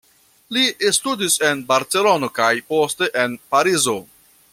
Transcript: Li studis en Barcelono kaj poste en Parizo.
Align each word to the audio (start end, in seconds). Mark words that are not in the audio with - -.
Li 0.55 0.61
studis 0.97 1.35
en 1.49 1.61
Barcelono 1.67 2.31
kaj 2.39 2.51
poste 2.73 3.11
en 3.25 3.37
Parizo. 3.53 3.95